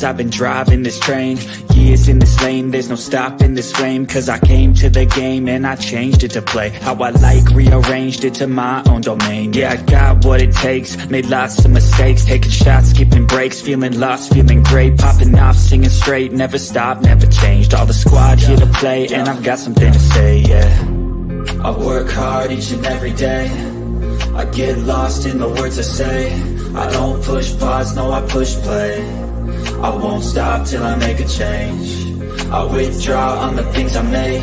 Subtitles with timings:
[0.00, 1.38] lanes I've been driving this train.
[1.74, 4.06] Years in this lane There's no stopping this flame.
[4.06, 7.48] Cause I came to the game And I changed it to play How I like
[7.50, 9.52] Rearranged it to my own domain.
[9.52, 12.24] Yeah, I got what it takes Made lots of mistakes.
[12.24, 14.98] Taking shots, skipping breaks Feeling lost, feeling great.
[14.98, 17.74] Popping off, singing straight Never stopped, never changed.
[17.74, 20.86] All the squad here to play And I've got something to say, yeah.
[21.62, 23.46] I work hard each and every day.
[24.34, 26.32] I get lost in the words I say.
[26.74, 29.29] I don't push pause, no I push play
[29.82, 32.10] I won't stop till I make a change
[32.50, 34.42] I withdraw on the things I make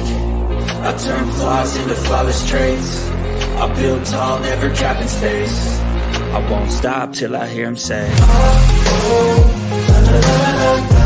[0.89, 3.07] I turn flaws into flawless traits
[3.63, 9.53] I build tall, never capping space I won't stop till I hear him say oh,
[10.89, 10.96] oh,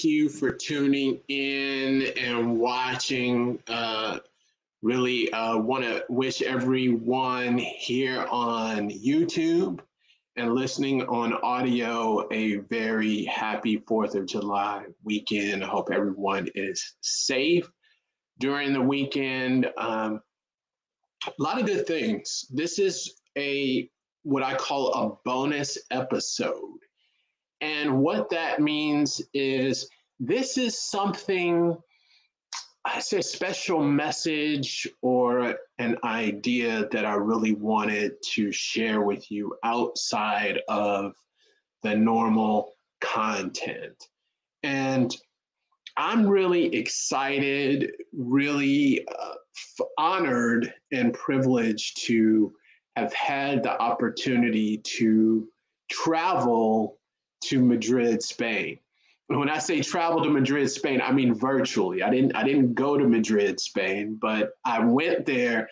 [0.00, 3.58] thank you for tuning in and watching.
[3.68, 4.18] Uh,
[4.80, 9.80] really uh, want to wish everyone here on YouTube
[10.36, 15.62] and listening on audio a very happy 4th of July weekend.
[15.62, 17.70] I hope everyone is safe
[18.38, 19.70] during the weekend.
[19.76, 20.22] Um,
[21.26, 22.46] a lot of good things.
[22.48, 23.90] This is a
[24.22, 26.78] what I call a bonus episode.
[27.60, 29.88] And what that means is
[30.18, 31.76] this is something,
[32.84, 39.54] I say, special message or an idea that I really wanted to share with you
[39.62, 41.14] outside of
[41.82, 44.08] the normal content.
[44.62, 45.14] And
[45.96, 49.34] I'm really excited, really uh,
[49.98, 52.52] honored, and privileged to
[52.96, 55.48] have had the opportunity to
[55.90, 56.99] travel
[57.42, 58.78] to Madrid, Spain.
[59.28, 62.02] When I say travel to Madrid, Spain, I mean virtually.
[62.02, 65.68] I didn't I didn't go to Madrid, Spain, but I went there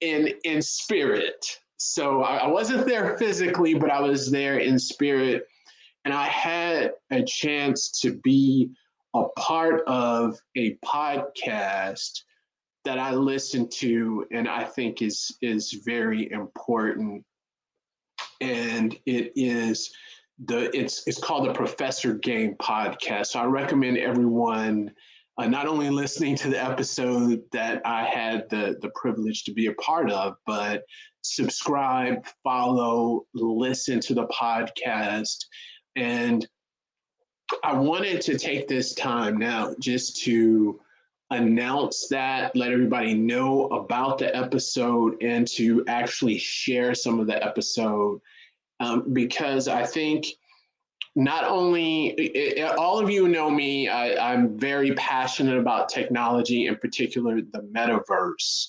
[0.00, 1.58] in in spirit.
[1.76, 5.46] So I, I wasn't there physically, but I was there in spirit.
[6.04, 8.70] And I had a chance to be
[9.14, 12.22] a part of a podcast
[12.84, 17.24] that I listen to and I think is is very important.
[18.40, 19.92] And it is
[20.46, 23.26] the it's it's called the Professor Game Podcast.
[23.26, 24.92] So I recommend everyone
[25.38, 29.66] uh, not only listening to the episode that I had the the privilege to be
[29.66, 30.82] a part of, but
[31.22, 35.36] subscribe, follow, listen to the podcast,
[35.96, 36.46] and
[37.62, 40.80] I wanted to take this time now just to
[41.30, 47.42] announce that, let everybody know about the episode, and to actually share some of the
[47.44, 48.20] episode
[48.82, 50.26] um, because I think
[51.14, 56.76] not only it, all of you know me, I, I'm very passionate about technology, in
[56.76, 58.68] particular the metaverse,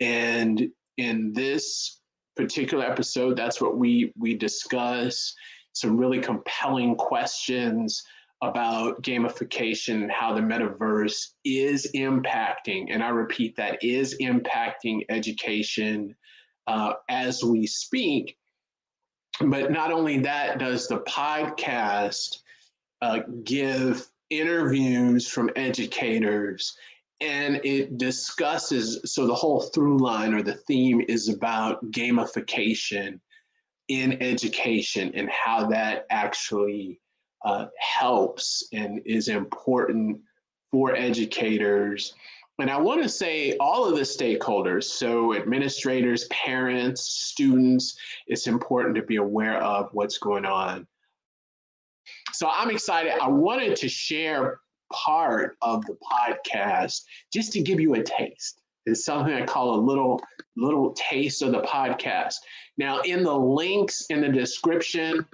[0.00, 2.00] and in this
[2.36, 5.34] particular episode, that's what we we discuss.
[5.72, 8.02] Some really compelling questions
[8.42, 16.14] about gamification how the metaverse is impacting, and I repeat, that is impacting education
[16.68, 18.36] uh, as we speak
[19.40, 22.38] but not only that, does the podcast
[23.02, 26.76] uh, give interviews from educators
[27.20, 33.18] and it discusses so the whole through line or the theme is about gamification
[33.88, 37.00] in education and how that actually
[37.44, 40.20] uh, helps and is important
[40.70, 42.14] for educators
[42.58, 47.96] and I want to say all of the stakeholders, so administrators, parents, students,
[48.26, 50.86] it's important to be aware of what's going on.
[52.32, 53.12] So I'm excited.
[53.20, 54.60] I wanted to share
[54.92, 57.02] part of the podcast
[57.32, 58.60] just to give you a taste.
[58.86, 60.20] It's something I call a little
[60.56, 62.36] little taste of the podcast.
[62.78, 65.24] Now, in the links in the description,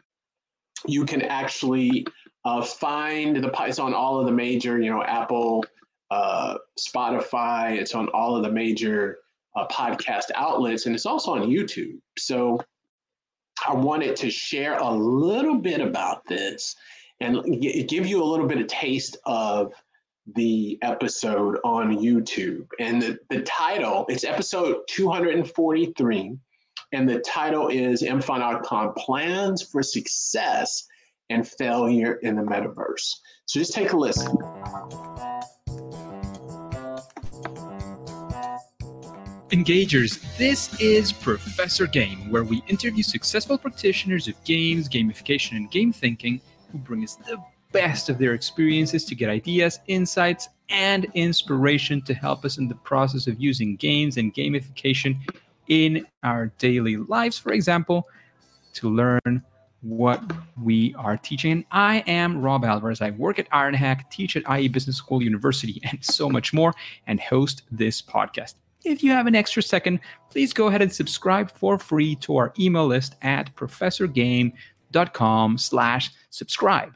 [0.87, 2.07] you can actually
[2.45, 5.65] uh, find the it's on all of the major, you know, Apple,
[6.15, 7.77] uh, Spotify.
[7.77, 9.19] It's on all of the major
[9.57, 11.99] uh, podcast outlets, and it's also on YouTube.
[12.19, 12.61] So
[13.67, 16.77] I wanted to share a little bit about this
[17.21, 19.73] and g- give you a little bit of taste of
[20.35, 22.67] the episode on YouTube.
[22.79, 26.37] And the, the title, it's episode 243,
[26.93, 30.87] and the title is Mfon Akpan Plans for Success
[31.31, 33.15] and Failure in the Metaverse.
[33.47, 34.37] So just take a listen.
[39.55, 40.21] Engagers.
[40.37, 46.41] This is Professor Game, where we interview successful practitioners of games, gamification, and game thinking
[46.73, 47.41] who bring us the
[47.71, 52.75] best of their experiences to get ideas, insights, and inspiration to help us in the
[52.75, 55.17] process of using games and gamification
[55.69, 57.39] in our daily lives.
[57.39, 58.09] For example,
[58.73, 59.41] to learn
[59.83, 60.21] what
[60.61, 61.65] we are teaching.
[61.71, 63.01] I am Rob Alvarez.
[63.01, 66.75] I work at IronHack, teach at IE Business School University, and so much more,
[67.07, 68.55] and host this podcast.
[68.85, 70.01] If you have an extra second,
[70.31, 76.93] please go ahead and subscribe for free to our email list at professorgame.com slash subscribe.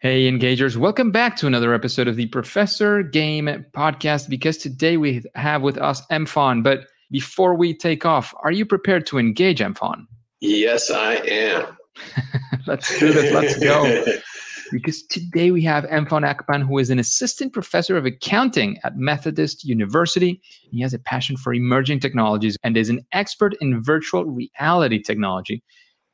[0.00, 5.22] Hey, engagers, welcome back to another episode of the Professor Game podcast because today we
[5.34, 6.62] have with us Mfon.
[6.62, 10.06] But before we take off, are you prepared to engage, Mfon?
[10.40, 11.78] Yes, I am.
[12.66, 13.32] let's do this.
[13.32, 14.04] Let's go.
[14.72, 19.64] because today we have Mfon Akpan, who is an assistant professor of accounting at Methodist
[19.64, 20.40] University.
[20.70, 25.62] He has a passion for emerging technologies and is an expert in virtual reality technology.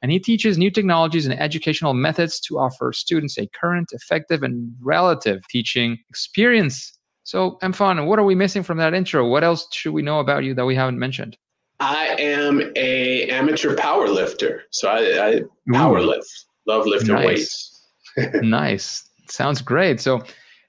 [0.02, 4.72] And he teaches new technologies and educational methods to offer students a current, effective, and
[4.81, 6.93] relative teaching experience.
[7.25, 9.28] So, Mfon, what are we missing from that intro?
[9.28, 11.37] What else should we know about you that we haven't mentioned?
[11.81, 15.40] I am a amateur power lifter, so I, I
[15.72, 16.28] power lift.
[16.66, 17.26] Love lifting nice.
[17.26, 17.77] weights.
[18.43, 19.08] nice.
[19.28, 20.00] Sounds great.
[20.00, 20.22] So,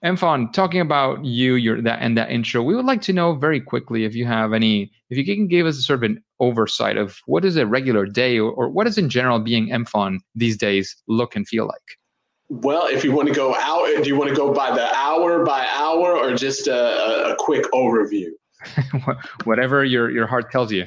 [0.04, 3.60] Mfon, talking about you, your that and that intro, we would like to know very
[3.60, 6.96] quickly if you have any, if you can give us a sort of an oversight
[6.96, 10.58] of what is a regular day or, or what does in general being Mfon these
[10.58, 11.98] days look and feel like.
[12.50, 15.44] Well, if you want to go out, do you want to go by the hour
[15.46, 18.30] by hour or just a, a quick overview?
[19.44, 20.86] Whatever your, your heart tells you.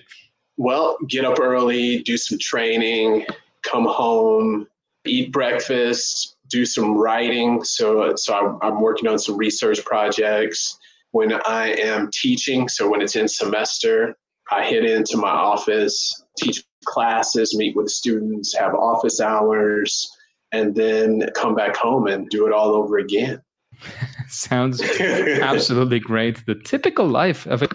[0.57, 3.27] Well, get up early, do some training,
[3.63, 4.67] come home,
[5.05, 7.65] eat breakfast, do some writing.
[7.65, 10.79] So, so I'm working on some research projects.
[11.11, 14.17] When I am teaching, so when it's in semester,
[14.51, 20.11] I head into my office, teach classes, meet with students, have office hours,
[20.53, 23.43] and then come back home and do it all over again.
[24.29, 26.45] Sounds absolutely great.
[26.47, 27.69] The typical life of a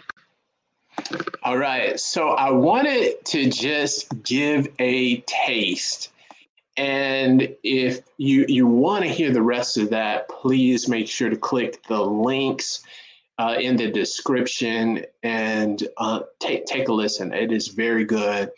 [1.44, 2.00] all right.
[2.00, 6.10] So I wanted to just give a taste.
[6.78, 11.38] And if you you want to hear the rest of that, please make sure to
[11.38, 12.82] click the links
[13.40, 17.34] uh, in the description and uh, take take a listen.
[17.34, 18.52] It is very good.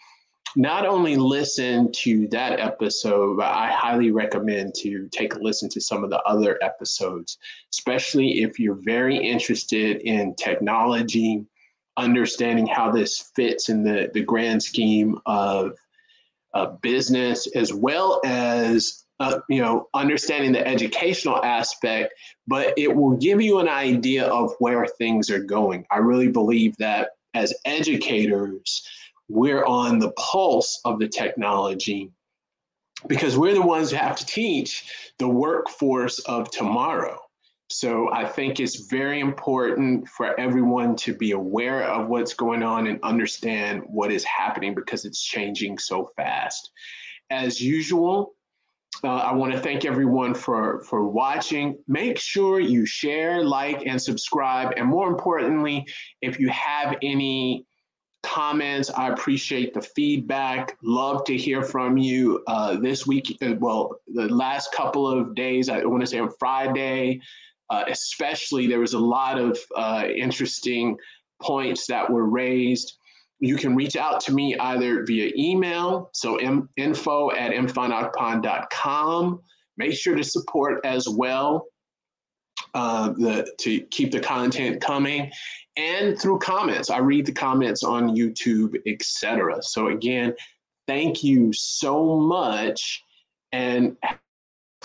[0.55, 5.79] Not only listen to that episode, but I highly recommend to take a listen to
[5.81, 7.37] some of the other episodes,
[7.71, 11.45] especially if you're very interested in technology,
[11.97, 15.73] understanding how this fits in the, the grand scheme of
[16.53, 22.13] uh, business, as well as uh, you know understanding the educational aspect.
[22.47, 25.85] But it will give you an idea of where things are going.
[25.91, 28.87] I really believe that as educators,
[29.27, 32.11] we're on the pulse of the technology
[33.07, 37.19] because we're the ones who have to teach the workforce of tomorrow.
[37.71, 42.87] So I think it's very important for everyone to be aware of what's going on
[42.87, 46.71] and understand what is happening because it's changing so fast.
[47.29, 48.33] As usual,
[49.03, 51.77] uh, I want to thank everyone for for watching.
[51.87, 54.73] Make sure you share, like, and subscribe.
[54.75, 55.85] And more importantly,
[56.21, 57.67] if you have any
[58.23, 60.77] comments, I appreciate the feedback.
[60.83, 62.43] Love to hear from you.
[62.47, 66.31] Uh, this week, uh, well, the last couple of days, I want to say on
[66.39, 67.21] Friday,
[67.69, 70.97] uh, especially there was a lot of uh, interesting
[71.41, 72.97] points that were raised.
[73.39, 79.41] You can reach out to me either via email, so m- info at mfonakpan.com.
[79.77, 81.65] Make sure to support as well
[82.73, 85.31] uh, the, to keep the content coming
[85.77, 86.89] and through comments.
[86.89, 89.61] I read the comments on YouTube, etc.
[89.61, 90.33] So again,
[90.87, 93.03] thank you so much
[93.51, 94.19] and have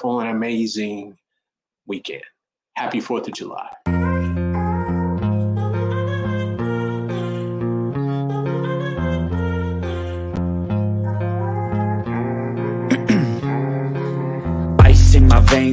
[0.05, 1.17] an amazing
[1.87, 2.23] weekend.
[2.77, 4.14] Happy 4th of July.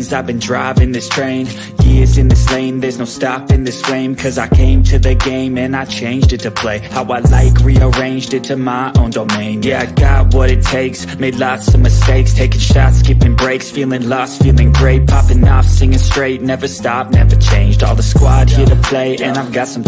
[0.09, 1.47] I've been driving this train.
[1.83, 4.15] Years in this lane, there's no stopping this flame.
[4.15, 7.59] Cause I came to the game and I changed it to play How I like,
[7.59, 9.63] rearranged it to my own domain.
[9.63, 12.33] Yeah, I got what it takes, made lots of mistakes.
[12.33, 15.07] Taking shots, skipping breaks, feeling lost, feeling great.
[15.07, 17.83] Popping off, singing straight, never stopped, never changed.
[17.83, 19.81] All the squad here to play and I've got something